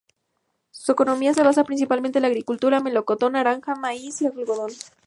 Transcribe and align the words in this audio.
Su 0.71 0.93
economía 0.93 1.35
se 1.35 1.43
basa 1.43 1.63
principalmente 1.63 2.17
en 2.17 2.23
la 2.23 2.27
agricultura, 2.29 2.79
melocotón, 2.79 3.33
naranja, 3.33 3.75
maíz 3.75 4.19
y 4.23 4.25
algodón. 4.25 4.71